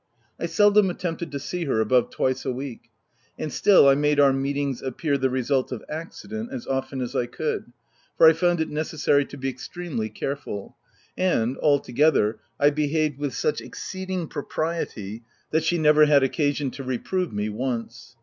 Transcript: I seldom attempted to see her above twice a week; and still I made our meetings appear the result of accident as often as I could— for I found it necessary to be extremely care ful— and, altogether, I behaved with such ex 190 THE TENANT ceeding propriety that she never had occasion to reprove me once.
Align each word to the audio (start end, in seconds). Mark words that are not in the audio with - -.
I 0.39 0.47
seldom 0.47 0.89
attempted 0.89 1.31
to 1.31 1.37
see 1.37 1.65
her 1.65 1.79
above 1.79 2.09
twice 2.09 2.43
a 2.43 2.51
week; 2.51 2.89
and 3.37 3.53
still 3.53 3.87
I 3.87 3.93
made 3.93 4.19
our 4.19 4.33
meetings 4.33 4.81
appear 4.81 5.15
the 5.15 5.29
result 5.29 5.71
of 5.71 5.83
accident 5.87 6.49
as 6.51 6.65
often 6.65 7.01
as 7.01 7.15
I 7.15 7.27
could— 7.27 7.71
for 8.17 8.27
I 8.27 8.33
found 8.33 8.59
it 8.59 8.69
necessary 8.69 9.25
to 9.25 9.37
be 9.37 9.47
extremely 9.47 10.09
care 10.09 10.35
ful— 10.35 10.75
and, 11.35 11.55
altogether, 11.59 12.39
I 12.59 12.71
behaved 12.71 13.19
with 13.19 13.35
such 13.35 13.61
ex 13.61 13.93
190 13.93 13.99
THE 13.99 14.05
TENANT 14.07 14.07
ceeding 14.07 14.27
propriety 14.31 15.23
that 15.51 15.63
she 15.63 15.77
never 15.77 16.07
had 16.07 16.23
occasion 16.23 16.71
to 16.71 16.83
reprove 16.83 17.31
me 17.31 17.49
once. 17.49 18.15